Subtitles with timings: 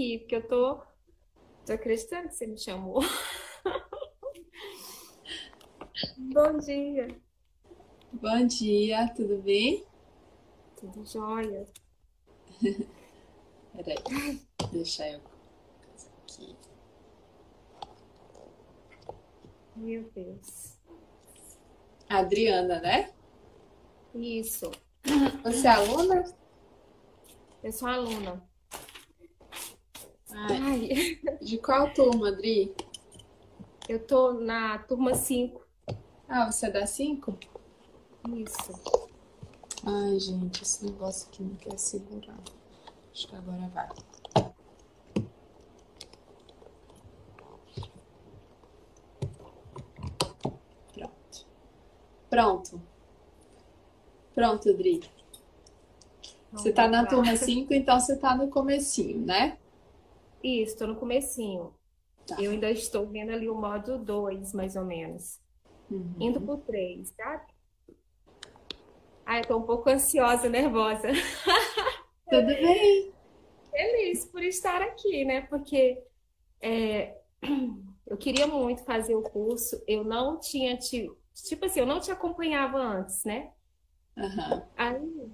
[0.00, 0.80] aqui, porque eu tô,
[1.66, 3.02] tô acreditando que você me chamou.
[6.16, 7.20] Bom dia.
[8.12, 9.84] Bom dia, tudo bem?
[10.76, 11.66] Tudo jóia.
[13.76, 14.40] Peraí,
[14.72, 15.20] deixa eu
[16.22, 16.56] aqui.
[19.76, 20.78] Meu Deus.
[22.08, 23.12] Adriana, né?
[24.14, 24.70] Isso.
[25.44, 26.24] Você é aluna?
[27.62, 28.49] Eu sou aluna.
[30.34, 32.74] Ai, de qual turma, Adri?
[33.88, 35.66] eu tô na turma 5.
[36.28, 37.36] Ah, você é da 5?
[38.36, 38.72] Isso.
[39.84, 42.38] Ai, gente, esse negócio aqui não quer segurar.
[43.12, 43.88] Acho que agora vai.
[50.94, 51.46] Pronto.
[52.28, 52.82] Pronto.
[54.32, 55.00] Pronto, Adri.
[56.52, 59.58] Você tá na turma 5, então você tá no comecinho, né?
[60.42, 61.74] Isso, tô no comecinho.
[62.26, 62.40] Tá.
[62.40, 65.40] Eu ainda estou vendo ali o modo 2, mais ou menos.
[65.90, 66.14] Uhum.
[66.20, 67.52] Indo pro 3, sabe?
[69.26, 71.08] Ai, eu tô um pouco ansiosa, nervosa.
[72.28, 73.12] Tudo bem.
[73.70, 75.42] Feliz por estar aqui, né?
[75.42, 76.02] Porque
[76.60, 77.16] é,
[78.06, 82.10] eu queria muito fazer o curso, eu não tinha te, tipo assim, eu não te
[82.10, 83.52] acompanhava antes, né?
[84.16, 84.68] Aham.
[84.76, 85.32] Aí,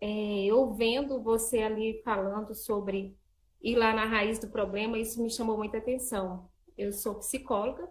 [0.00, 3.16] é, eu vendo você ali falando sobre
[3.62, 6.48] ir lá na raiz do problema, isso me chamou muita atenção.
[6.76, 7.88] Eu sou psicóloga,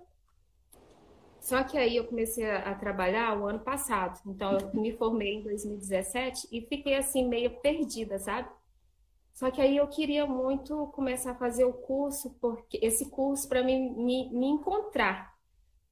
[1.39, 4.19] só que aí eu comecei a, trabalhar o ano passado.
[4.27, 8.47] Então, eu me formei em 2017 e fiquei assim meio perdida, sabe?
[9.33, 13.63] Só que aí eu queria muito começar a fazer o curso, porque esse curso para
[13.63, 15.30] mim me, me encontrar.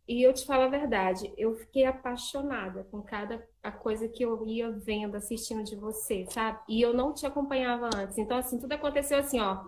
[0.09, 4.47] E eu te falo a verdade, eu fiquei apaixonada com cada a coisa que eu
[4.47, 6.59] ia vendo, assistindo de você, sabe?
[6.69, 8.17] E eu não te acompanhava antes.
[8.17, 9.65] Então, assim, tudo aconteceu assim, ó,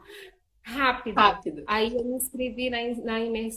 [0.64, 1.18] rápido.
[1.18, 1.64] Rápido.
[1.66, 2.78] Aí eu me inscrevi na,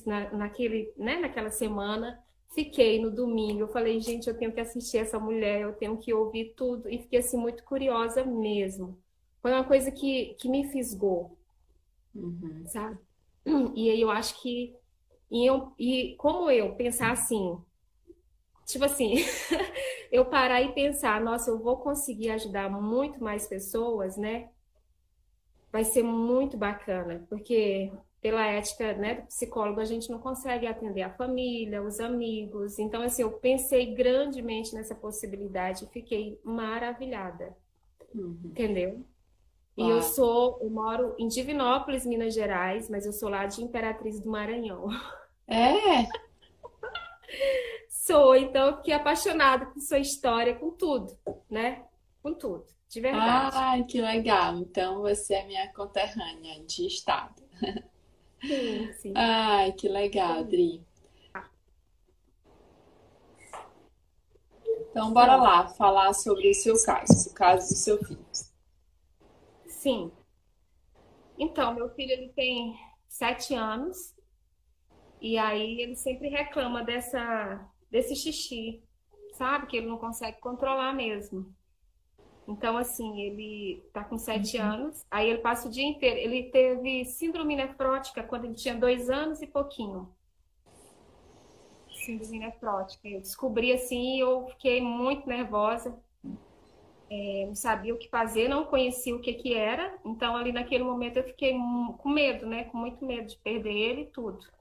[0.06, 2.22] na, naquele, né, naquela semana,
[2.55, 3.62] fiquei no domingo.
[3.62, 6.89] Eu falei, gente, eu tenho que assistir essa mulher, eu tenho que ouvir tudo.
[6.89, 8.99] E fiquei, assim, muito curiosa mesmo.
[9.43, 11.39] Foi uma coisa que, que me fisgou
[12.15, 12.66] Uhum.
[12.66, 12.99] sabe?
[13.77, 14.75] E aí eu acho que
[15.34, 17.59] e, eu, e como eu pensar assim,
[18.67, 19.15] tipo assim,
[20.12, 24.50] eu parar e pensar, nossa, eu vou conseguir ajudar muito mais pessoas, né?
[25.71, 31.03] Vai ser muito bacana, porque pela ética, né, do psicólogo, a gente não consegue atender
[31.03, 32.78] a família, os amigos.
[32.78, 37.55] Então, assim, eu pensei grandemente nessa possibilidade e fiquei maravilhada,
[38.15, 38.56] Uhum.
[38.56, 39.05] entendeu?
[39.77, 39.91] E Claro.
[39.91, 44.31] eu sou, eu moro em Divinópolis, Minas Gerais, mas eu sou lá de Imperatriz do
[44.31, 44.89] Maranhão.
[45.47, 46.06] É,
[47.88, 51.19] Sou, então eu fiquei apaixonada com sua história, com tudo,
[51.49, 51.84] né?
[52.22, 53.56] Com tudo, de verdade.
[53.56, 54.56] ai, que legal.
[54.59, 57.43] Então você é minha conterrânea de estado.
[58.43, 59.12] Sim, sim.
[59.16, 60.84] Ai, que legal, Adri.
[64.91, 68.25] Então, bora lá falar sobre o seu caso, o caso do seu filho.
[69.66, 70.12] Sim.
[71.38, 72.78] Então, meu filho ele tem
[73.09, 74.14] sete anos
[75.25, 78.83] e aí ele sempre reclama dessa desse xixi,
[79.33, 79.67] sabe?
[79.67, 81.51] Que ele não consegue controlar mesmo.
[82.47, 86.19] Então, assim, ele tá com sete anos, aí ele passa o dia inteiro.
[86.19, 90.15] Ele teve síndrome nefrótica quando ele tinha dois anos e pouquinho.
[92.05, 93.09] Síndrome nefrótica.
[93.09, 95.99] Eu descobri assim e eu fiquei muito nervosa.
[97.11, 99.99] Eu não sabia o que fazer, não conhecia o que que era.
[100.05, 101.55] Então, ali naquele momento, eu fiquei
[101.97, 102.65] com medo, né?
[102.65, 104.53] Com muito medo de perder ele e tudo.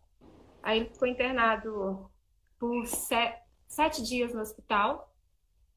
[0.64, 2.10] Aí ele ficou internado
[2.58, 3.36] por se-
[3.68, 5.12] sete dias no hospital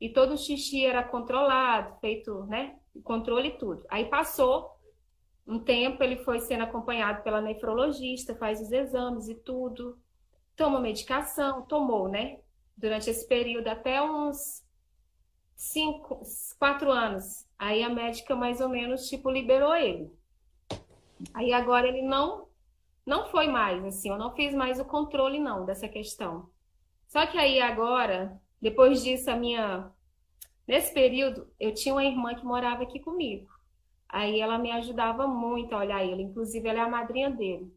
[0.01, 2.79] e todo o xixi era controlado, feito, né?
[3.03, 3.85] Controle e tudo.
[3.89, 4.77] Aí passou
[5.47, 9.99] um tempo, ele foi sendo acompanhado pela nefrologista, faz os exames e tudo.
[10.57, 12.39] Toma medicação, tomou, né?
[12.77, 14.65] Durante esse período, até uns
[15.55, 16.23] cinco,
[16.59, 17.47] quatro anos.
[17.59, 20.11] Aí a médica mais ou menos tipo liberou ele.
[21.33, 22.46] Aí agora ele não
[23.07, 26.51] não foi mais assim, eu não fiz mais o controle não dessa questão.
[27.09, 29.91] Só que aí agora, depois disso a minha
[30.67, 33.49] nesse período eu tinha uma irmã que morava aqui comigo.
[34.09, 37.73] Aí ela me ajudava muito a olhar ele, inclusive ela é a madrinha dele.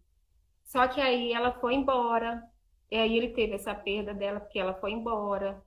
[0.66, 2.44] Só que aí ela foi embora,
[2.92, 5.64] e aí ele teve essa perda dela porque ela foi embora.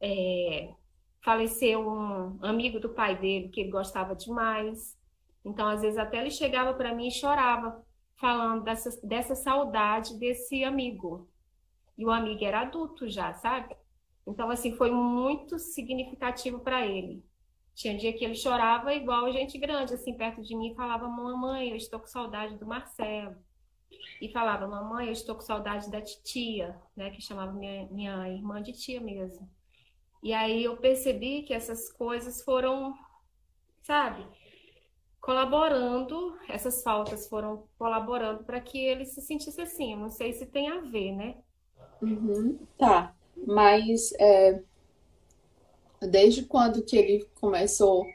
[0.00, 0.72] É,
[1.22, 4.96] faleceu um amigo do pai dele que ele gostava demais.
[5.44, 7.84] Então, às vezes, até ele chegava para mim e chorava,
[8.18, 11.28] falando dessa, dessa saudade desse amigo.
[11.96, 13.76] E o amigo era adulto já, sabe?
[14.26, 17.24] Então, assim, foi muito significativo para ele.
[17.74, 21.70] Tinha dia que ele chorava igual gente grande, assim, perto de mim, e falava: Mamãe,
[21.70, 23.36] eu estou com saudade do Marcelo.
[24.20, 27.10] E falava: Mamãe, eu estou com saudade da titia, né?
[27.10, 29.48] Que chamava minha, minha irmã de tia mesmo.
[30.22, 32.92] E aí eu percebi que essas coisas foram,
[33.82, 34.26] sabe,
[35.20, 39.92] colaborando, essas faltas foram colaborando para que ele se sentisse assim.
[39.92, 41.36] Eu não sei se tem a ver, né?
[42.00, 43.14] Uhum, tá.
[43.46, 44.62] Mas é,
[46.00, 48.06] desde quando que ele começou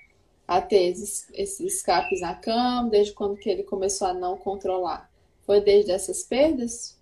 [0.47, 2.89] a ter esses, esses escapes na cama?
[2.89, 5.09] Desde quando que ele começou a não controlar?
[5.45, 6.97] Foi desde essas perdas?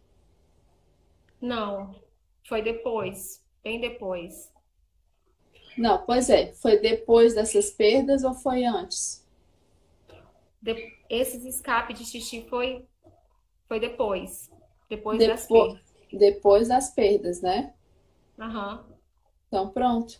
[1.42, 1.94] Não,
[2.48, 4.50] foi depois, bem depois.
[5.78, 9.21] Não, pois é, foi depois dessas perdas ou foi antes?
[10.62, 10.94] De...
[11.10, 12.86] Esses escapes de xixi foi,
[13.68, 14.50] foi depois,
[14.90, 15.82] depois, depois das perdas.
[16.12, 17.74] Depois das perdas, né?
[18.40, 18.86] Aham.
[19.48, 20.20] Então, pronto.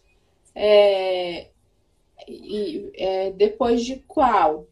[0.54, 1.50] É,
[2.28, 4.68] e, é, depois de qual?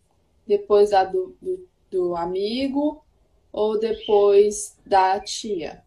[0.46, 3.04] Depois da do, do, do amigo
[3.52, 5.84] ou depois da tia?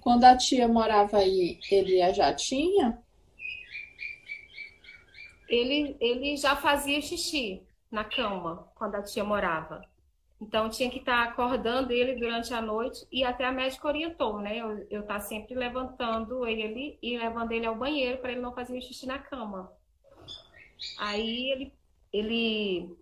[0.00, 3.02] Quando a tia morava aí, ele já tinha?
[5.48, 9.82] Ele, ele já fazia xixi na cama quando a tia morava.
[10.40, 14.58] Então tinha que estar acordando ele durante a noite e até a médica orientou, né?
[14.58, 18.80] Eu, eu tá sempre levantando ele e levando ele ao banheiro para ele não fazer
[18.82, 19.72] xixi na cama.
[20.98, 21.72] Aí ele,
[22.12, 22.96] ele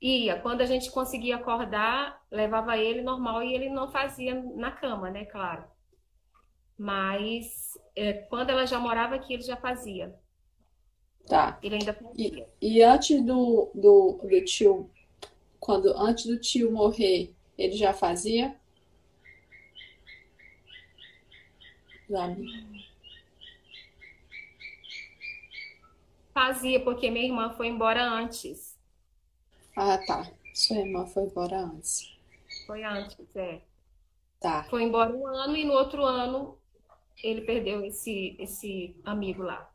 [0.00, 5.10] ia, quando a gente conseguia acordar, levava ele normal e ele não fazia na cama,
[5.10, 5.24] né?
[5.24, 5.64] Claro.
[6.76, 10.14] Mas é, quando ela já morava aqui, ele já fazia.
[11.26, 11.58] Tá.
[11.62, 12.46] Ele ainda fazia.
[12.60, 14.90] E, e antes do, do, do tio
[15.64, 18.54] quando antes do tio morrer, ele já fazia?
[26.34, 28.78] Fazia, porque minha irmã foi embora antes.
[29.74, 30.30] Ah, tá.
[30.52, 32.14] Sua irmã foi embora antes.
[32.66, 33.62] Foi antes, é.
[34.38, 34.64] Tá.
[34.64, 36.58] Foi embora um ano e no outro ano
[37.22, 39.72] ele perdeu esse, esse amigo lá.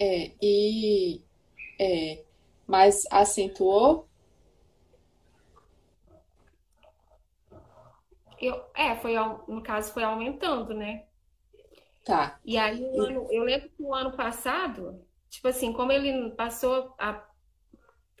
[0.00, 1.20] É, e.
[1.78, 2.24] É,
[2.66, 4.08] mas acentuou
[8.40, 9.14] Eu, é, foi,
[9.46, 11.04] no caso, foi aumentando, né?
[12.04, 12.40] Tá.
[12.42, 17.22] E aí, ano, eu lembro que o ano passado, tipo assim, como ele passou a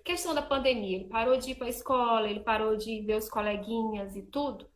[0.04, 3.30] questão da pandemia, ele parou de ir para a escola, ele parou de ver os
[3.30, 4.69] coleguinhas e tudo.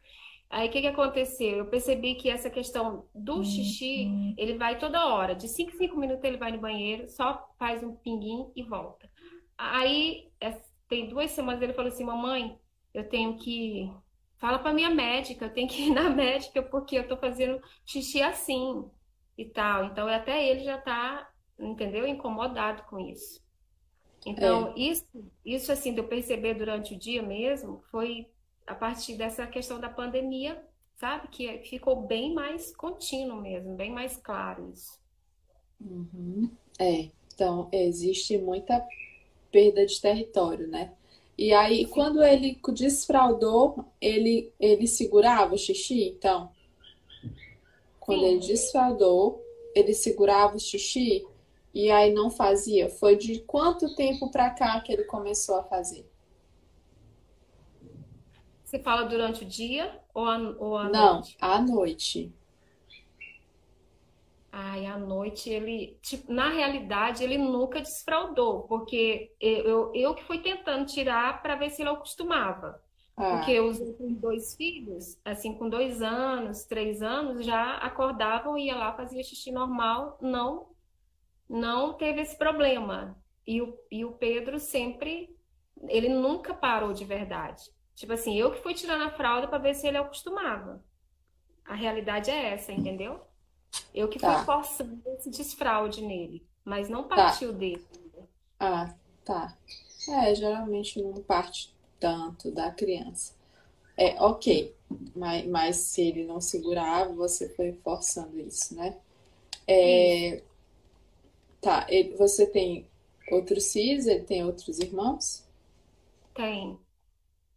[0.54, 1.58] Aí, o que que aconteceu?
[1.58, 4.08] Eu percebi que essa questão do xixi,
[4.38, 5.34] ele vai toda hora.
[5.34, 9.10] De 5 em 5 minutos ele vai no banheiro, só faz um pinguim e volta.
[9.58, 10.56] Aí, é,
[10.88, 12.56] tem duas semanas ele falou assim, mamãe,
[12.92, 13.90] eu tenho que
[14.44, 18.20] Fala para minha médica, eu tenho que ir na médica porque eu tô fazendo xixi
[18.22, 18.84] assim
[19.38, 19.86] e tal.
[19.86, 21.28] Então até ele já tá,
[21.58, 22.06] entendeu?
[22.06, 23.42] Incomodado com isso.
[24.26, 24.80] Então, é.
[24.80, 25.06] isso,
[25.44, 28.26] isso assim, de eu perceber durante o dia mesmo, foi
[28.66, 30.62] a partir dessa questão da pandemia,
[30.96, 31.28] sabe?
[31.28, 34.98] Que ficou bem mais contínuo mesmo, bem mais claro isso.
[35.80, 36.50] Uhum.
[36.78, 38.86] É, então existe muita
[39.50, 40.92] perda de território, né?
[41.36, 46.50] E aí, quando ele desfraudou, ele, ele segurava o xixi, então?
[47.98, 48.26] Quando Sim.
[48.26, 49.44] ele desfraudou,
[49.74, 51.26] ele segurava o xixi
[51.72, 52.88] e aí não fazia.
[52.88, 56.08] Foi de quanto tempo para cá que ele começou a fazer?
[58.74, 61.36] Você fala durante o dia ou a não, noite?
[61.40, 62.34] Não, à noite.
[64.50, 70.40] Ai, à noite ele, tipo, na realidade, ele nunca desfraudou, porque eu, eu que fui
[70.40, 72.82] tentando tirar para ver se ele acostumava.
[73.16, 73.36] Ah.
[73.36, 73.78] Porque os
[74.18, 80.18] dois filhos, assim, com dois anos, três anos, já acordavam, ia lá, fazia xixi normal,
[80.20, 80.66] não,
[81.48, 83.16] não teve esse problema.
[83.46, 85.32] E o, e o Pedro sempre,
[85.86, 87.72] ele nunca parou de verdade.
[87.94, 90.82] Tipo assim, eu que fui tirando a fralda para ver se ele acostumava.
[91.64, 93.20] A realidade é essa, entendeu?
[93.94, 94.36] Eu que tá.
[94.36, 97.16] fui forçando esse desfraude nele, mas não tá.
[97.16, 97.58] partiu tá.
[97.58, 97.86] dele.
[98.58, 99.56] Ah, tá.
[100.08, 103.34] É, geralmente não parte tanto da criança.
[103.96, 104.74] É, ok.
[105.14, 108.96] Mas, mas se ele não segurava, você foi forçando isso, né?
[109.66, 110.42] É,
[111.60, 111.86] tá.
[111.88, 112.86] Ele, você tem
[113.30, 114.06] outros filhos?
[114.06, 115.44] Ele tem outros irmãos?
[116.34, 116.78] Tem.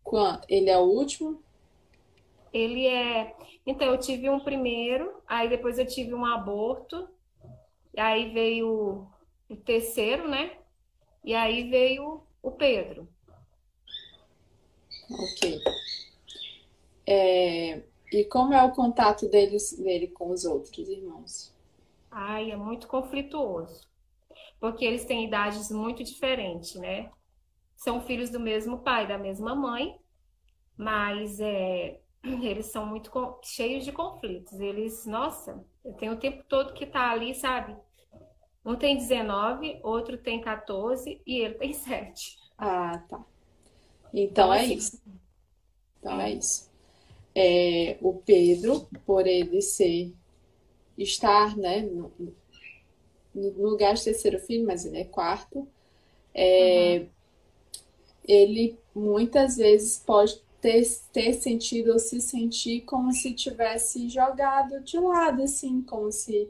[0.08, 0.46] Quanto?
[0.50, 1.44] Ele é o último?
[2.52, 3.36] Ele é.
[3.66, 7.08] Então, eu tive um primeiro, aí depois eu tive um aborto,
[7.98, 9.12] aí veio
[9.50, 10.58] o terceiro, né?
[11.24, 13.10] E aí veio o Pedro.
[15.10, 15.42] Ok.
[17.06, 21.54] É, e como é o contato deles, dele com os outros irmãos?
[22.12, 23.88] Ai, é muito conflituoso.
[24.60, 27.12] porque eles têm idades muito diferentes, né?
[27.78, 29.98] São filhos do mesmo pai, da mesma mãe,
[30.76, 33.12] mas é, eles são muito
[33.44, 34.60] cheios de conflitos.
[34.60, 35.64] Eles, nossa,
[35.98, 37.78] tenho o tempo todo que tá ali, sabe?
[38.66, 42.38] Um tem 19, outro tem 14 e ele tem 7.
[42.58, 43.24] Ah, tá.
[44.14, 45.02] Então, então é assim, isso.
[46.00, 46.72] Então é isso.
[47.36, 50.12] É, o Pedro, por ele ser
[50.98, 52.12] estar, né, no,
[53.36, 55.68] no lugar de terceiro filho, mas ele é quarto,
[56.34, 57.10] é, uhum.
[58.28, 65.00] Ele muitas vezes pode ter, ter sentido ou se sentir como se tivesse jogado de
[65.00, 66.50] lado, assim, como se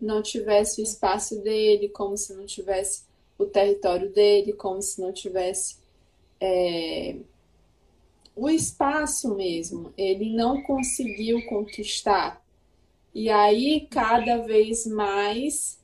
[0.00, 3.04] não tivesse o espaço dele, como se não tivesse
[3.38, 5.76] o território dele, como se não tivesse
[6.40, 7.16] é,
[8.34, 9.92] o espaço mesmo.
[9.96, 12.42] Ele não conseguiu conquistar.
[13.14, 15.78] E aí, cada vez mais,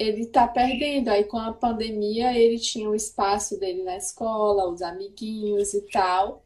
[0.00, 1.08] ele está perdendo.
[1.08, 6.42] Aí, com a pandemia, ele tinha o espaço dele na escola, os amiguinhos e tal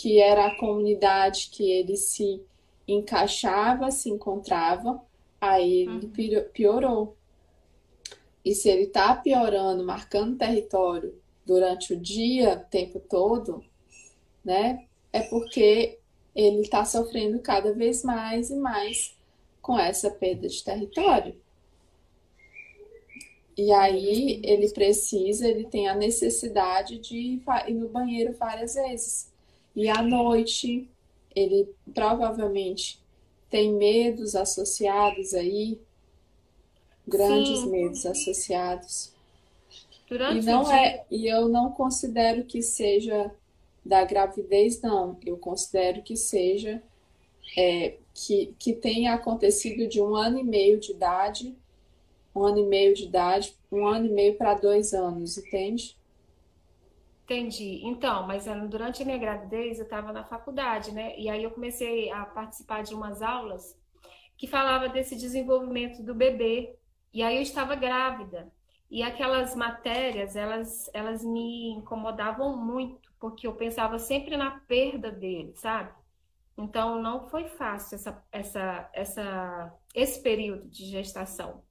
[0.00, 2.42] que era a comunidade que ele se
[2.88, 4.98] encaixava, se encontrava,
[5.38, 6.44] aí ele uhum.
[6.52, 7.16] piorou.
[8.42, 13.62] E se ele está piorando, marcando território durante o dia, o tempo todo,
[14.42, 14.86] né?
[15.12, 15.98] É porque
[16.34, 19.14] ele está sofrendo cada vez mais e mais
[19.60, 21.38] com essa perda de território.
[23.56, 29.30] E aí ele precisa, ele tem a necessidade de ir no banheiro várias vezes.
[29.74, 30.88] E à noite,
[31.34, 33.00] ele provavelmente
[33.48, 35.80] tem medos associados aí,
[37.06, 37.70] grandes Sim.
[37.70, 39.12] medos associados.
[40.08, 43.30] Durante e não é, e eu não considero que seja
[43.84, 45.18] da gravidez, não.
[45.24, 46.82] Eu considero que seja
[47.56, 51.54] é, que, que tenha acontecido de um ano e meio de idade,
[52.34, 55.96] um ano e meio de idade, um ano e meio para dois anos, entende?
[57.24, 57.80] Entendi.
[57.84, 61.16] Então, mas eh, durante a minha gravidez eu estava na faculdade, né?
[61.16, 63.78] E aí eu comecei a participar de umas aulas
[64.36, 66.74] que falava desse desenvolvimento do bebê.
[67.12, 68.52] E aí eu estava grávida.
[68.90, 75.52] E aquelas matérias, elas, elas me incomodavam muito, porque eu pensava sempre na perda dele,
[75.54, 75.92] sabe?
[76.58, 81.62] Então não foi fácil essa, essa, essa, esse período de gestação.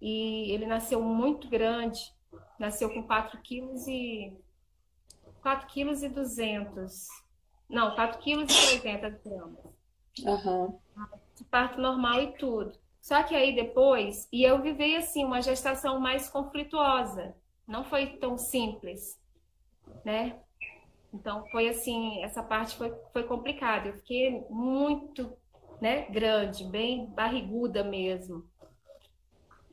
[0.00, 2.12] E ele nasceu muito grande,
[2.58, 4.36] nasceu com 4 quilos e
[5.42, 7.08] 4 quilos e 200.
[7.68, 9.64] Não, 4 quilos e 80 gramas.
[10.24, 10.78] Uhum.
[11.50, 12.78] Parto normal e tudo.
[13.00, 17.36] Só que aí depois, e eu vivei assim, uma gestação mais conflituosa.
[17.66, 19.20] Não foi tão simples,
[20.04, 20.40] né?
[21.12, 23.88] Então foi assim, essa parte foi, foi complicada.
[23.88, 25.32] Eu fiquei muito,
[25.80, 28.44] né, grande, bem barriguda mesmo.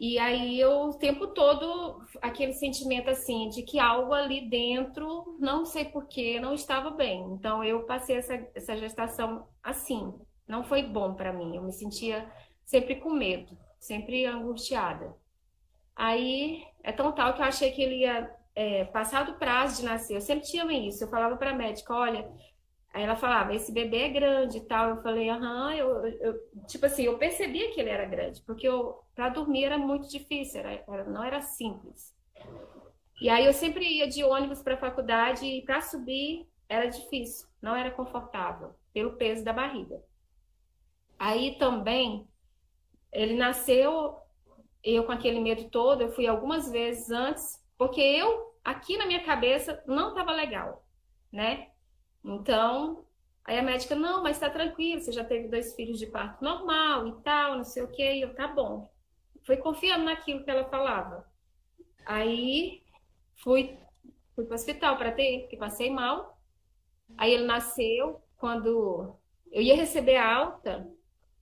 [0.05, 5.63] E aí eu o tempo todo aquele sentimento assim de que algo ali dentro, não
[5.65, 7.21] sei porquê, não estava bem.
[7.31, 10.13] Então eu passei essa, essa gestação assim.
[10.45, 11.55] Não foi bom para mim.
[11.55, 12.29] Eu me sentia
[12.65, 15.15] sempre com medo, sempre angustiada.
[15.95, 19.85] Aí é tão tal que eu achei que ele ia é, passar do prazo de
[19.87, 20.17] nascer.
[20.17, 21.01] Eu sempre tinha isso.
[21.01, 22.29] Eu falava para a médica, olha,
[22.93, 24.89] Aí ela falava, esse bebê é grande e tal.
[24.91, 28.67] Eu falei, aham, eu, eu, tipo assim, eu percebia que ele era grande, porque
[29.15, 32.15] para dormir era muito difícil, era, era, não era simples.
[33.19, 37.47] E aí eu sempre ia de ônibus para a faculdade e para subir era difícil,
[37.59, 39.99] não era confortável, pelo peso da barriga.
[41.17, 42.27] Aí também,
[43.11, 44.17] ele nasceu,
[44.83, 49.23] eu com aquele medo todo, eu fui algumas vezes antes, porque eu, aqui na minha
[49.23, 50.85] cabeça, não estava legal,
[51.31, 51.72] né?
[52.23, 53.05] Então,
[53.43, 57.07] aí a médica, não, mas tá tranquilo, você já teve dois filhos de parto normal
[57.07, 58.13] e tal, não sei o quê.
[58.15, 58.89] E eu, tá bom.
[59.45, 61.25] Fui confiando naquilo que ela falava.
[62.05, 62.83] Aí
[63.43, 63.77] fui,
[64.35, 66.37] fui para o hospital para ter, porque passei mal.
[67.17, 69.15] Aí ele nasceu, quando
[69.51, 70.89] eu ia receber a alta,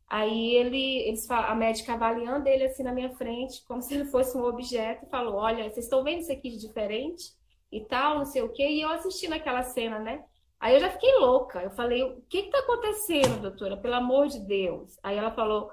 [0.08, 4.38] aí ele, eles, a médica avaliando ele assim na minha frente, como se ele fosse
[4.38, 7.34] um objeto, falou: Olha, vocês estão vendo isso aqui de diferente
[7.72, 8.68] e tal, não sei o quê.
[8.68, 10.26] E eu assistindo aquela cena, né?
[10.62, 11.60] Aí eu já fiquei louca.
[11.63, 13.75] Eu falei, o que está acontecendo, doutora?
[13.75, 14.96] Pelo amor de Deus.
[15.01, 15.72] Aí ela falou,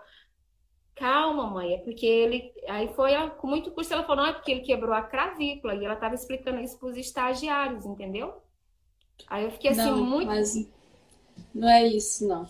[0.97, 2.51] calma, mãe, é porque ele.
[2.67, 3.93] Aí foi com muito custo.
[3.93, 5.75] Ela falou, não, é porque ele quebrou a cravícula.
[5.75, 8.43] E ela estava explicando isso para os estagiários, entendeu?
[9.27, 10.27] Aí eu fiquei assim, não, muito.
[10.27, 10.55] Mas
[11.55, 12.49] não é isso, não.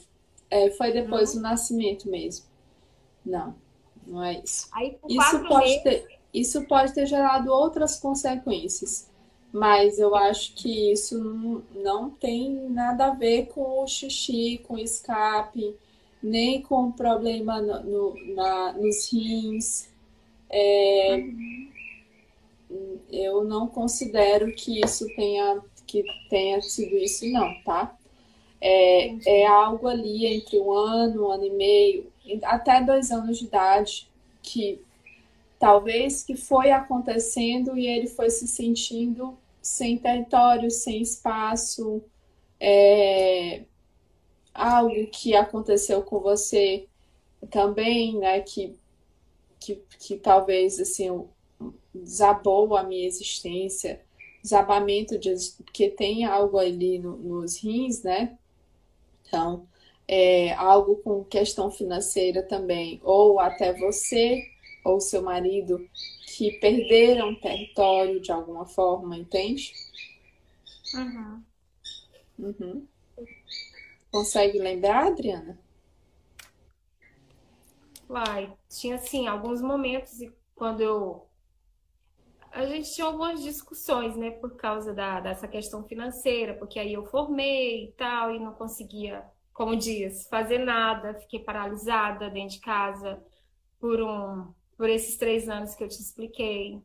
[0.49, 1.42] É, foi depois não.
[1.42, 2.47] do nascimento mesmo.
[3.26, 3.57] Não,
[4.07, 4.68] não é isso.
[4.73, 5.83] Aí, isso, pode meses...
[5.83, 9.08] ter, isso pode ter gerado outras consequências.
[9.52, 14.78] Mas eu acho que isso não tem nada a ver com o xixi, com o
[14.78, 15.75] escape,
[16.23, 19.88] nem com o problema no, na, nos rins.
[20.50, 21.25] É,
[23.11, 27.97] eu não considero que isso tenha que tenha sido isso, não, tá?
[28.61, 32.07] É, é algo ali entre um ano, um ano e meio,
[32.43, 34.07] até dois anos de idade,
[34.43, 34.81] que
[35.59, 42.03] talvez que foi acontecendo e ele foi se sentindo sem território, sem espaço,
[42.61, 43.65] é,
[44.55, 46.87] algo que aconteceu com você
[47.50, 48.77] também, né, que,
[49.61, 51.27] que, que talvez assim
[51.95, 54.00] desabou a minha existência,
[54.43, 55.35] desabamento de
[55.73, 58.38] que tem algo ali no, nos rins, né?
[59.27, 59.67] Então,
[60.07, 64.43] é, algo com questão financeira também, ou até você
[64.88, 65.78] ou seu marido
[66.26, 69.73] que perderam território de alguma forma, entende?
[70.95, 71.42] Uhum.
[72.38, 72.87] Uhum.
[74.11, 75.59] Consegue lembrar, Adriana?
[78.09, 80.18] Vai, tinha assim alguns momentos
[80.54, 81.28] quando eu
[82.50, 87.04] a gente tinha algumas discussões, né, por causa da, dessa questão financeira, porque aí eu
[87.04, 93.23] formei e tal, e não conseguia, como diz, fazer nada, fiquei paralisada dentro de casa
[93.78, 96.80] por um, por esses três anos que eu te expliquei.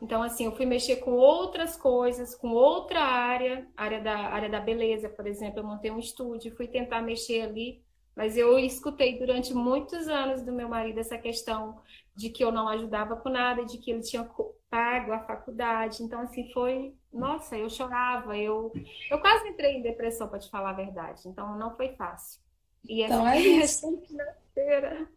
[0.00, 4.60] Então, assim, eu fui mexer com outras coisas, com outra área, área da, área da
[4.60, 7.82] beleza, por exemplo, eu montei um estúdio, fui tentar mexer ali,
[8.14, 11.80] mas eu escutei durante muitos anos do meu marido essa questão
[12.14, 14.28] de que eu não ajudava com nada, de que ele tinha
[14.70, 16.02] pago a faculdade.
[16.02, 16.94] Então, assim, foi.
[17.12, 18.72] Nossa, eu chorava, eu,
[19.10, 21.22] eu quase entrei em depressão, para te falar a verdade.
[21.26, 22.40] Então, não foi fácil.
[22.84, 25.08] E essa então, é questão financeira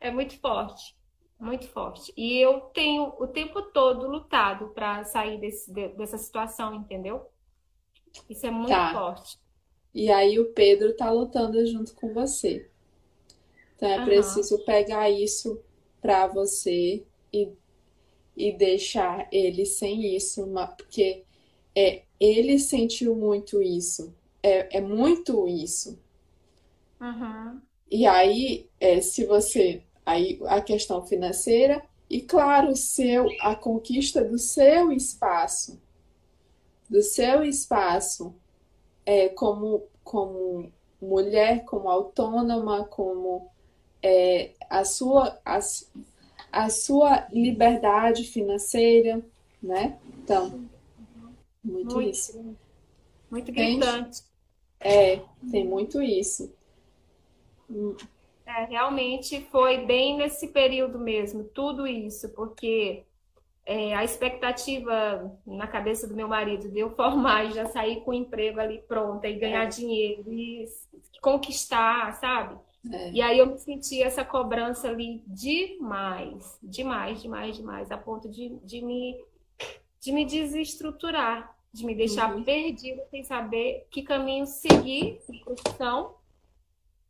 [0.00, 0.94] é muito forte
[1.38, 2.12] muito forte.
[2.16, 7.26] E eu tenho o tempo todo lutado para sair desse, dessa situação, entendeu?
[8.28, 8.92] Isso é muito tá.
[8.92, 9.38] forte.
[9.94, 12.70] E aí o Pedro tá lutando junto com você.
[13.74, 14.04] Então é uhum.
[14.04, 15.62] preciso pegar isso
[16.00, 17.52] para você e,
[18.36, 21.24] e deixar ele sem isso, porque
[21.74, 24.14] é, ele sentiu muito isso.
[24.42, 25.98] É, é muito isso.
[27.00, 27.60] Uhum.
[27.90, 34.24] E aí, é, se você aí a questão financeira e claro, o seu a conquista
[34.24, 35.80] do seu espaço,
[36.88, 38.32] do seu espaço
[39.04, 43.50] é, como como mulher, como autônoma, como
[44.00, 45.58] é, a sua a,
[46.52, 49.20] a sua liberdade financeira,
[49.60, 49.98] né?
[50.22, 50.68] Então,
[51.62, 52.56] muito, muito isso.
[53.28, 54.22] Muito gritante.
[54.78, 56.52] É, tem muito isso.
[58.46, 63.04] É, realmente foi bem nesse período mesmo, tudo isso, porque
[63.66, 68.12] é, a expectativa na cabeça do meu marido de eu formar e já sair com
[68.12, 69.68] o emprego ali pronta e ganhar é.
[69.68, 70.64] dinheiro e
[71.20, 72.56] conquistar, sabe?
[72.92, 73.10] É.
[73.10, 78.50] E aí eu me senti essa cobrança ali demais, demais, demais, demais, a ponto de,
[78.62, 79.20] de, me,
[80.00, 82.44] de me desestruturar, de me deixar uhum.
[82.44, 86.14] perdida sem saber que caminho seguir de profissão,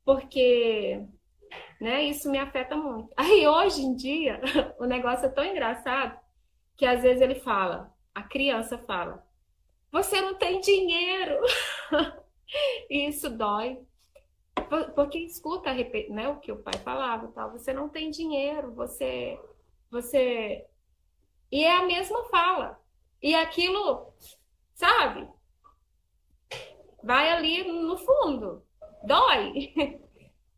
[0.03, 1.03] porque
[1.81, 2.05] né?
[2.05, 3.13] Isso me afeta muito.
[3.17, 4.41] Aí hoje em dia,
[4.79, 6.19] o negócio é tão engraçado
[6.77, 9.27] que às vezes ele fala, a criança fala:
[9.93, 11.41] "Você não tem dinheiro".
[12.91, 13.81] e isso dói.
[14.95, 15.73] Porque escuta
[16.09, 19.39] né, o que o pai falava, tal, você não tem dinheiro, você
[19.91, 20.67] você
[21.51, 22.81] e é a mesma fala.
[23.23, 24.13] E aquilo,
[24.75, 25.29] sabe?
[27.03, 28.65] Vai ali no fundo.
[29.05, 29.73] Dói.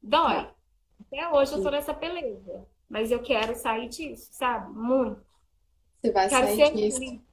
[0.02, 0.50] Dói.
[1.08, 2.66] Até hoje eu tô nessa beleza.
[2.88, 4.72] Mas eu quero sair disso, sabe?
[4.72, 5.22] Muito.
[6.00, 7.00] Você vai quero sair disso.
[7.00, 7.28] Livre.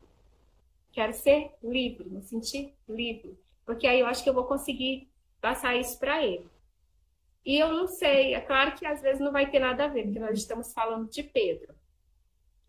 [0.91, 3.38] Quero ser livre, me sentir livre.
[3.65, 5.09] Porque aí eu acho que eu vou conseguir
[5.41, 6.49] passar isso para ele.
[7.45, 10.03] E eu não sei, é claro que às vezes não vai ter nada a ver,
[10.03, 11.75] porque nós estamos falando de Pedro.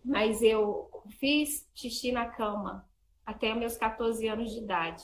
[0.04, 2.86] Mas eu fiz xixi na cama
[3.24, 5.02] até meus 14 anos de idade.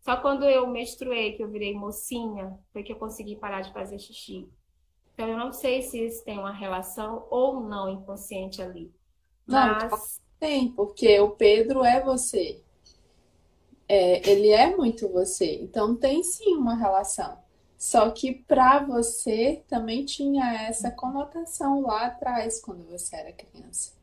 [0.00, 3.98] Só quando eu menstruei, que eu virei mocinha, foi que eu consegui parar de fazer
[3.98, 4.48] xixi.
[5.18, 8.94] Então, eu não sei se isso tem uma relação ou não inconsciente ali.
[9.44, 9.90] Mas...
[9.90, 9.98] Não,
[10.38, 12.62] tem, porque o Pedro é você.
[13.88, 15.56] É, ele é muito você.
[15.56, 17.36] Então, tem sim uma relação.
[17.76, 23.94] Só que para você também tinha essa conotação lá atrás, quando você era criança.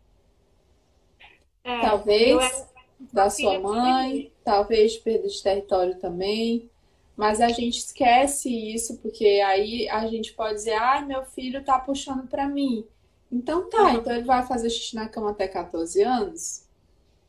[1.63, 2.67] É, talvez era...
[3.13, 6.69] da sua mãe, talvez perda de território também.
[7.15, 11.63] Mas a gente esquece isso, porque aí a gente pode dizer, ai, ah, meu filho
[11.63, 12.85] tá puxando para mim.
[13.31, 16.65] Então tá, então ele vai fazer xixi na cama até 14 anos?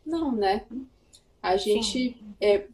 [0.04, 0.66] Não, né?
[1.42, 2.66] A gente, é,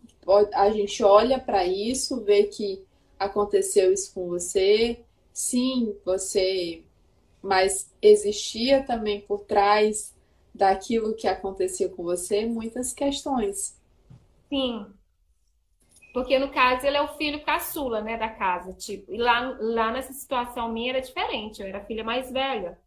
[0.55, 2.83] a gente olha para isso, vê que
[3.18, 5.01] aconteceu isso com você.
[5.33, 6.83] Sim, você.
[7.42, 10.14] Mas existia também por trás
[10.55, 13.77] daquilo que acontecia com você muitas questões.
[14.48, 14.87] Sim.
[16.12, 19.12] Porque no caso ele é o filho caçula, né, da casa, tipo.
[19.12, 22.79] E lá, lá nessa situação minha era diferente, eu era a filha mais velha.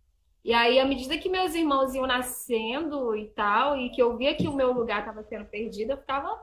[0.43, 4.35] E aí, à medida que meus irmãos iam nascendo e tal, e que eu via
[4.35, 6.39] que o meu lugar estava sendo perdido, eu ficava.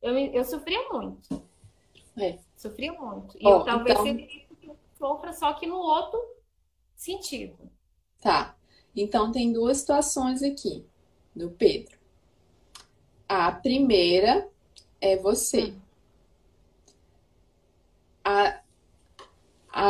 [0.00, 1.42] Eu, eu sofria muito.
[2.16, 2.38] É.
[2.56, 3.36] Sofria muito.
[3.36, 4.76] E oh, eu talvez então...
[4.96, 6.20] sofra só que no outro
[6.94, 7.58] sentido.
[8.20, 8.54] Tá.
[8.94, 10.86] Então tem duas situações aqui
[11.34, 11.98] do Pedro.
[13.28, 14.48] A primeira
[15.00, 15.72] é você.
[15.72, 15.80] Hum.
[18.30, 18.60] A,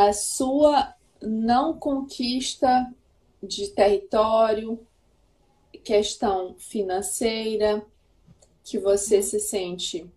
[0.07, 2.91] a sua não conquista
[3.43, 4.87] de território,
[5.85, 7.85] questão financeira,
[8.65, 10.11] que você se sente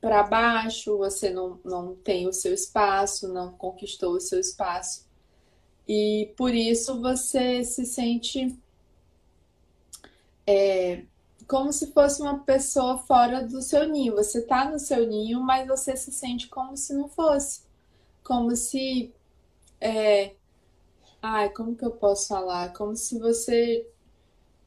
[0.00, 5.06] para baixo, você não, não tem o seu espaço, não conquistou o seu espaço.
[5.86, 8.56] E por isso você se sente
[10.46, 11.04] é,
[11.44, 14.14] como se fosse uma pessoa fora do seu ninho.
[14.16, 17.62] Você está no seu ninho, mas você se sente como se não fosse.
[18.24, 19.12] Como se.
[19.80, 20.34] É,
[21.20, 22.72] ai, como que eu posso falar?
[22.72, 23.86] Como se você.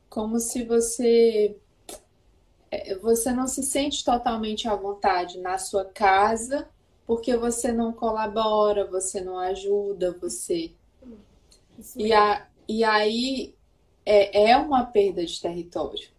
[0.09, 1.57] Como se você.
[2.71, 6.67] É, você não se sente totalmente à vontade na sua casa
[7.05, 10.73] porque você não colabora, você não ajuda, você
[11.95, 13.55] e, a, e aí
[14.05, 16.09] é, é uma perda de território.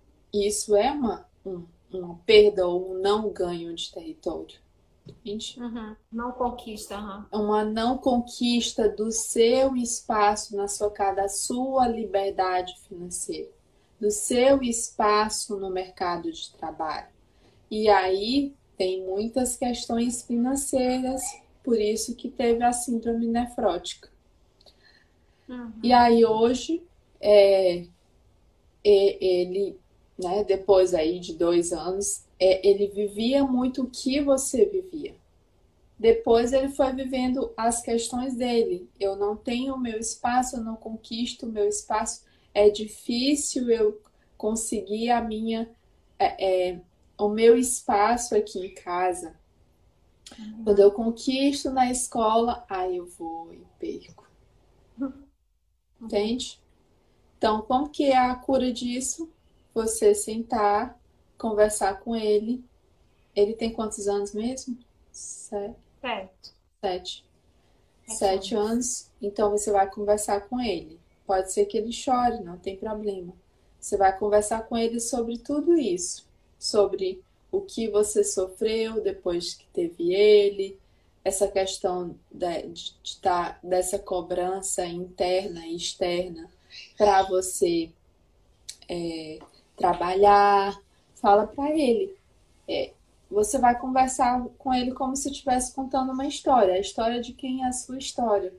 [0.44, 4.58] Isso é uma, um, uma perda ou um não ganho de território.
[5.06, 5.56] Entende?
[5.58, 5.96] Uhum.
[6.10, 6.98] Não conquista.
[6.98, 7.44] Uhum.
[7.44, 13.50] Uma não conquista do seu espaço na sua casa, da sua liberdade financeira,
[14.00, 17.08] do seu espaço no mercado de trabalho.
[17.70, 21.22] E aí tem muitas questões financeiras,
[21.62, 24.10] por isso que teve a síndrome nefrótica.
[25.48, 25.72] Uhum.
[25.82, 26.82] E aí hoje
[27.20, 27.86] é,
[28.84, 29.78] ele,
[30.18, 35.14] né, depois aí de dois anos, é, ele vivia muito o que você vivia.
[35.98, 38.88] Depois ele foi vivendo as questões dele.
[39.00, 42.24] Eu não tenho o meu espaço, eu não conquisto o meu espaço.
[42.52, 44.00] É difícil eu
[44.36, 45.70] conseguir a minha,
[46.18, 46.80] é, é,
[47.18, 49.34] o meu espaço aqui em casa.
[50.38, 50.64] Uhum.
[50.64, 54.28] Quando eu conquisto na escola, aí eu vou e perco.
[56.00, 56.60] Entende?
[57.38, 59.30] Então, como que é a cura disso?
[59.76, 60.98] Você sentar,
[61.36, 62.64] conversar com ele.
[63.34, 64.78] Ele tem quantos anos mesmo?
[65.12, 65.76] Sete.
[66.00, 66.50] Sete.
[66.80, 67.24] Sete,
[68.06, 68.70] Sete anos.
[68.70, 69.10] anos.
[69.20, 70.98] Então, você vai conversar com ele.
[71.26, 73.34] Pode ser que ele chore, não tem problema.
[73.78, 76.26] Você vai conversar com ele sobre tudo isso.
[76.58, 80.78] Sobre o que você sofreu depois que teve ele,
[81.22, 86.48] essa questão de, de, de tá, dessa cobrança interna e externa
[86.96, 87.92] para você
[88.88, 89.38] é,
[89.76, 90.80] trabalhar,
[91.14, 92.16] fala para ele.
[92.68, 92.92] É,
[93.30, 97.64] você vai conversar com ele como se estivesse contando uma história, a história de quem
[97.64, 98.54] é a sua história.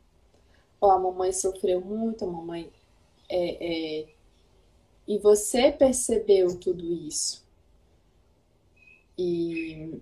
[0.80, 2.72] Ó, a mamãe sofreu muito, a mamãe.
[3.30, 4.08] É, é,
[5.08, 7.46] e você percebeu tudo isso.
[9.18, 10.00] E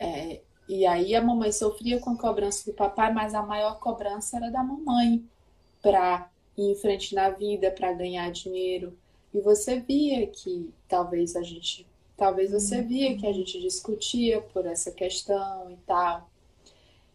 [0.00, 4.36] é, e aí a mamãe sofria com a cobrança do papai, mas a maior cobrança
[4.36, 5.24] era da mamãe
[5.80, 8.96] para ir em frente na vida, para ganhar dinheiro.
[9.32, 11.86] E você via que talvez a gente,
[12.16, 12.88] talvez você uhum.
[12.88, 16.28] via que a gente discutia por essa questão e tal.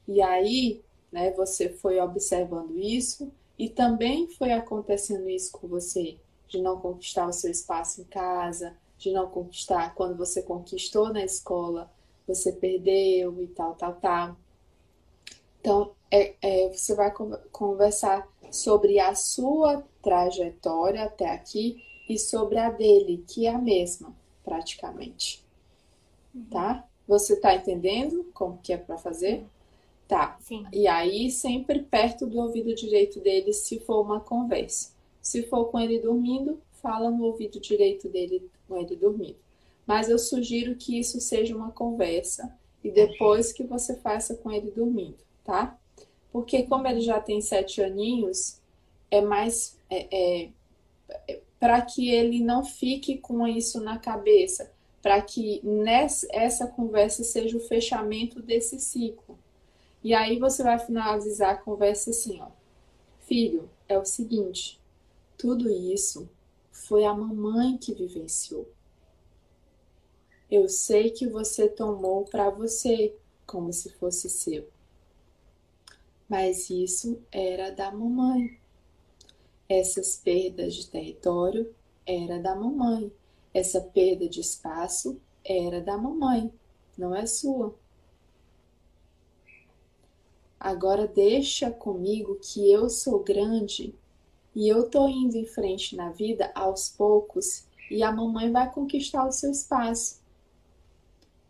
[0.07, 6.61] E aí, né, você foi observando isso e também foi acontecendo isso com você, de
[6.61, 11.91] não conquistar o seu espaço em casa, de não conquistar quando você conquistou na escola,
[12.27, 14.37] você perdeu e tal, tal, tal.
[15.59, 17.11] Então, é, é, você vai
[17.51, 24.13] conversar sobre a sua trajetória até aqui e sobre a dele, que é a mesma,
[24.43, 25.43] praticamente.
[26.33, 26.45] Uhum.
[26.45, 26.87] Tá?
[27.07, 29.45] Você tá entendendo como que é para fazer?
[30.07, 30.37] Tá.
[30.41, 30.65] Sim.
[30.71, 34.91] E aí, sempre perto do ouvido direito dele, se for uma conversa.
[35.21, 39.37] Se for com ele dormindo, fala no ouvido direito dele com ele dormindo.
[39.85, 44.71] Mas eu sugiro que isso seja uma conversa e depois que você faça com ele
[44.71, 45.77] dormindo, tá?
[46.31, 48.59] Porque como ele já tem sete aninhos,
[49.09, 50.49] é mais é, é,
[51.27, 54.69] é para que ele não fique com isso na cabeça,
[55.01, 59.39] para que nessa essa conversa seja o fechamento desse ciclo.
[60.03, 62.49] E aí você vai finalizar a conversa assim, ó.
[63.21, 64.77] Filho, é o seguinte,
[65.37, 66.29] tudo isso
[66.69, 68.67] foi a mamãe que vivenciou.
[70.51, 73.15] Eu sei que você tomou para você,
[73.47, 74.67] como se fosse seu.
[76.27, 78.59] Mas isso era da mamãe.
[79.75, 81.73] Essas perdas de território
[82.05, 83.11] era da mamãe.
[83.51, 86.53] Essa perda de espaço era da mamãe,
[86.95, 87.73] não é sua.
[90.59, 93.95] Agora deixa comigo que eu sou grande
[94.53, 99.25] e eu tô indo em frente na vida aos poucos e a mamãe vai conquistar
[99.25, 100.21] o seu espaço.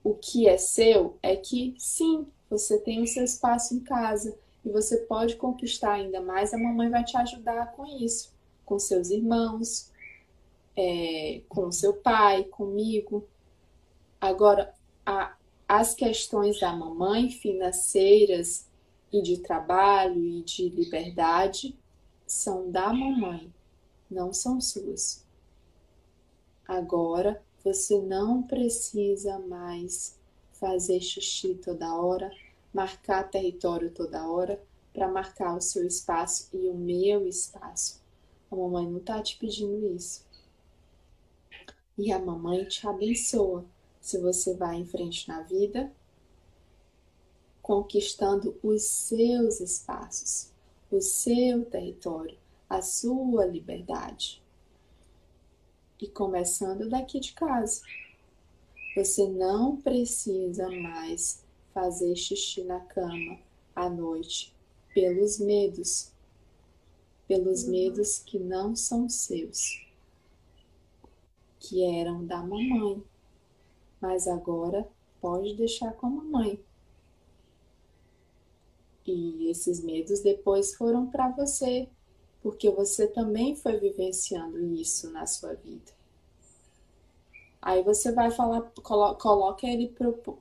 [0.02, 4.69] O que é seu é que sim, você tem o seu espaço em casa e
[4.69, 6.54] você pode conquistar ainda mais.
[6.54, 8.34] A mamãe vai te ajudar com isso,
[8.65, 9.91] com seus irmãos,
[10.76, 13.28] é, com seu pai, comigo.
[14.19, 14.73] Agora,
[15.06, 15.36] a,
[15.67, 18.67] as questões da mamãe financeiras
[19.12, 21.78] e de trabalho e de liberdade
[22.26, 23.54] são da mamãe,
[24.10, 25.23] não são suas.
[26.67, 30.17] Agora você não precisa mais
[30.54, 32.32] fazer xixi toda hora,
[32.74, 38.02] marcar território toda hora para marcar o seu espaço e o meu espaço.
[38.52, 40.26] A mamãe não está te pedindo isso.
[41.98, 43.66] E a mamãe te abençoa
[44.02, 45.92] se você vai em frente na vida
[47.64, 50.52] conquistando os seus espaços,
[50.92, 52.38] o seu território,
[52.70, 54.44] a sua liberdade.
[56.00, 57.82] E começando daqui de casa.
[58.98, 61.42] Você não precisa mais
[61.74, 63.40] fazer xixi na cama
[63.76, 64.56] à noite
[64.94, 66.12] pelos medos,
[67.28, 69.88] pelos medos que não são seus,
[71.60, 73.04] que eram da mamãe,
[74.00, 74.88] mas agora
[75.20, 76.60] pode deixar com a mamãe
[79.06, 81.90] e esses medos depois foram para você,
[82.42, 85.92] porque você também foi vivenciando isso na sua vida.
[87.62, 90.38] Aí você vai falar, colo, coloca ele pro,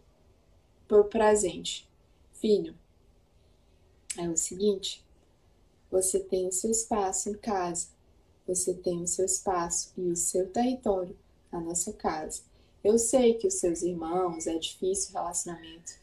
[0.93, 1.89] pro presente.
[2.35, 2.75] Filho,
[4.19, 5.03] é o seguinte,
[5.91, 7.87] você tem o seu espaço em casa,
[8.47, 11.17] você tem o seu espaço e o seu território
[11.51, 12.43] na nossa casa.
[12.85, 15.95] Eu sei que os seus irmãos é difícil o relacionamento,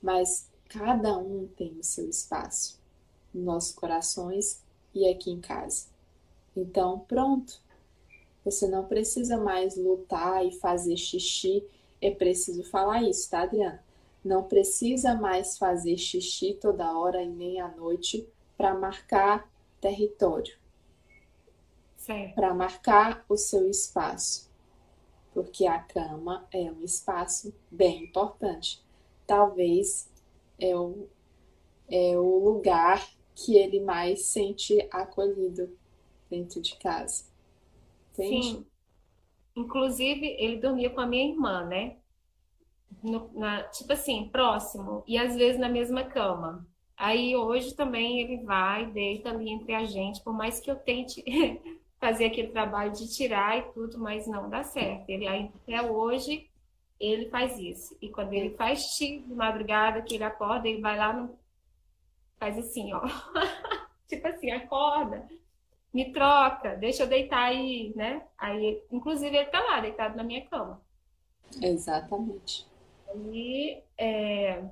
[0.00, 2.78] mas Cada um tem o seu espaço
[3.34, 4.62] nos nossos corações
[4.94, 5.88] e aqui em casa.
[6.56, 7.60] Então, pronto.
[8.44, 11.64] Você não precisa mais lutar e fazer xixi.
[12.00, 13.82] É preciso falar isso, tá, Adriana?
[14.24, 20.58] Não precisa mais fazer xixi toda hora e nem à noite para marcar território.
[22.34, 24.50] Para marcar o seu espaço.
[25.32, 28.84] Porque a cama é um espaço bem importante.
[29.26, 30.10] Talvez
[30.58, 31.08] é o,
[31.88, 35.76] é o lugar que ele mais sente acolhido
[36.28, 37.24] dentro de casa.
[38.12, 38.58] Entende?
[38.58, 38.66] Sim.
[39.56, 41.99] Inclusive, ele dormia com a minha irmã, né?
[43.02, 46.66] No, na, tipo assim, próximo, e às vezes na mesma cama.
[46.96, 51.24] Aí hoje também ele vai, deita ali entre a gente, por mais que eu tente
[51.98, 55.08] fazer aquele trabalho de tirar e tudo, mas não dá certo.
[55.08, 56.50] Ele até hoje
[57.00, 57.96] ele faz isso.
[58.00, 61.38] E quando ele faz xixi de madrugada, que ele acorda, ele vai lá no.
[62.38, 63.00] faz assim, ó.
[64.06, 65.26] tipo assim, acorda,
[65.92, 68.22] me troca, deixa eu deitar aí, né?
[68.36, 70.80] Aí, inclusive, ele tá lá, deitado na minha cama.
[71.62, 72.69] Exatamente.
[73.32, 74.62] E, é...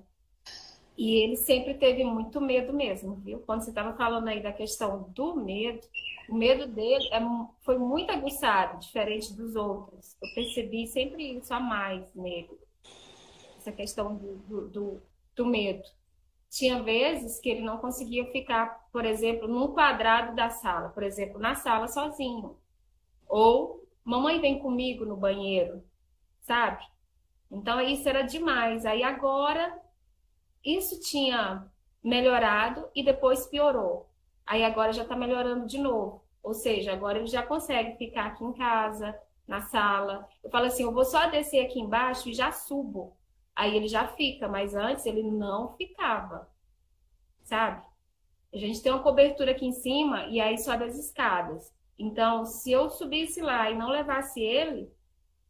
[0.96, 3.40] e ele sempre teve muito medo mesmo, viu?
[3.40, 5.86] Quando você estava falando aí da questão do medo,
[6.28, 7.20] o medo dele é,
[7.62, 10.16] foi muito aguçado, diferente dos outros.
[10.22, 12.50] Eu percebi sempre isso a mais nele.
[13.56, 15.02] Essa questão do, do, do,
[15.34, 15.88] do medo.
[16.50, 21.38] Tinha vezes que ele não conseguia ficar, por exemplo, num quadrado da sala, por exemplo,
[21.38, 22.56] na sala sozinho.
[23.26, 25.82] Ou, mamãe vem comigo no banheiro,
[26.42, 26.84] sabe?
[27.50, 28.84] Então, isso era demais.
[28.84, 29.80] Aí agora,
[30.64, 31.66] isso tinha
[32.02, 34.08] melhorado e depois piorou.
[34.46, 36.22] Aí agora já está melhorando de novo.
[36.42, 40.28] Ou seja, agora ele já consegue ficar aqui em casa, na sala.
[40.42, 43.16] Eu falo assim, eu vou só descer aqui embaixo e já subo.
[43.56, 46.48] Aí ele já fica, mas antes ele não ficava.
[47.42, 47.82] Sabe?
[48.52, 51.74] A gente tem uma cobertura aqui em cima e aí sobe as escadas.
[51.98, 54.90] Então, se eu subisse lá e não levasse ele,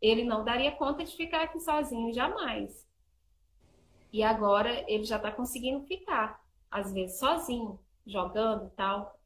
[0.01, 2.87] ele não daria conta de ficar aqui sozinho jamais.
[4.13, 9.19] E agora ele já está conseguindo ficar, às vezes sozinho jogando e tal.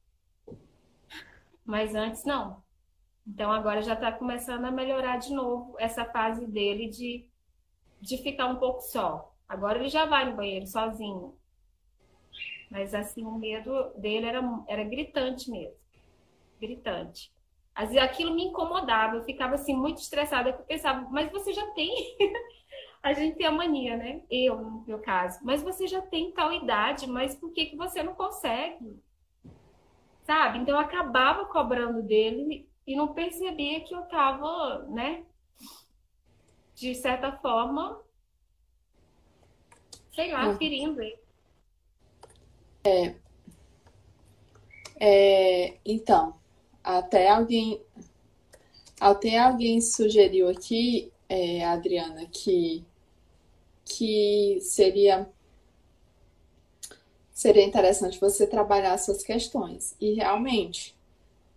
[1.65, 2.63] Mas antes não.
[3.27, 7.29] Então agora já está começando a melhorar de novo essa fase dele de,
[8.01, 9.33] de ficar um pouco só.
[9.49, 11.39] Agora ele já vai no banheiro sozinho.
[12.71, 15.77] Mas assim, o medo dele era, era gritante mesmo.
[16.61, 17.31] Gritante.
[17.75, 21.67] Às vezes aquilo me incomodava, eu ficava assim muito estressada, eu pensava, mas você já
[21.73, 21.91] tem
[23.03, 24.23] a gente tem a mania, né?
[24.31, 25.39] Eu, no meu caso.
[25.43, 29.03] Mas você já tem tal idade, mas por que, que você não consegue?
[30.25, 30.59] sabe?
[30.59, 35.25] Então eu acabava cobrando dele e não percebia que eu tava, né?
[36.75, 38.01] De certa forma,
[40.15, 41.19] sei lá, ferindo ele.
[42.85, 43.15] É,
[44.99, 46.41] é, então,
[46.83, 47.81] até alguém,
[49.01, 52.85] até alguém sugeriu aqui, é, Adriana, que
[53.85, 55.29] que seria
[57.33, 59.97] seria interessante você trabalhar suas questões.
[60.01, 60.95] E realmente,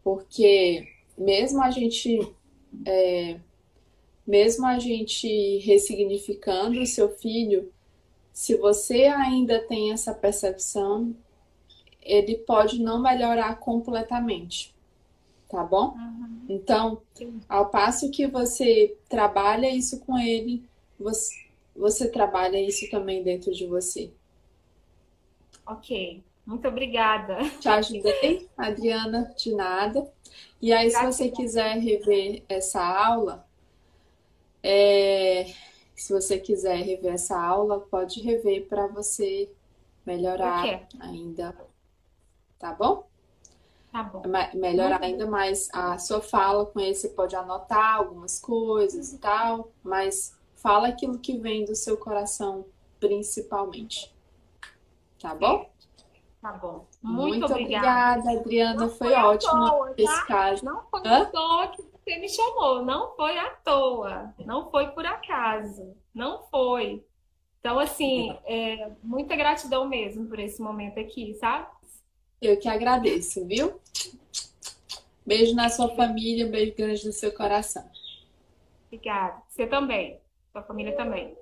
[0.04, 2.20] porque mesmo a gente
[2.86, 3.40] é,
[4.26, 7.72] mesmo a gente ressignificando o seu filho,
[8.34, 11.16] se você ainda tem essa percepção,
[12.02, 14.75] ele pode não melhorar completamente,
[15.50, 15.96] tá bom?
[15.96, 16.46] Uhum.
[16.50, 17.02] Então,
[17.48, 20.64] ao passo que você trabalha isso com ele,
[21.00, 21.34] você,
[21.76, 24.12] você trabalha isso também dentro de você.
[25.66, 27.38] Ok, muito obrigada.
[27.60, 30.12] Te ajudei, Adriana, de nada.
[30.62, 33.48] E aí, se você quiser rever essa aula,
[34.62, 35.46] é...
[35.96, 39.50] se você quiser rever essa aula, pode rever para você
[40.06, 41.56] melhorar ainda.
[42.60, 43.08] Tá bom?
[43.96, 44.24] Tá bom.
[44.56, 46.94] Melhorar ainda mais a sua fala com ele.
[46.94, 52.66] Você pode anotar algumas coisas e tal, mas fala aquilo que vem do seu coração,
[53.00, 54.14] principalmente.
[55.18, 55.70] Tá bom?
[56.42, 56.86] Tá bom.
[57.02, 58.20] Muito, Muito obrigada.
[58.20, 58.82] obrigada, Adriana.
[58.82, 59.94] Não foi, foi ótimo toa, tá?
[59.98, 60.66] esse caso.
[60.66, 61.22] Não foi Hã?
[61.22, 62.84] à toa que você me chamou.
[62.84, 64.34] Não foi à toa.
[64.46, 65.96] Não foi por acaso.
[66.14, 67.02] Não foi.
[67.62, 71.66] Então, assim, é, muita gratidão mesmo por esse momento aqui, sabe?
[72.42, 73.80] Eu que agradeço, viu?
[75.26, 77.90] Beijo na sua família, um beijo grande no seu coração.
[78.88, 79.42] Obrigada.
[79.50, 80.20] Você também.
[80.52, 81.36] Sua família também.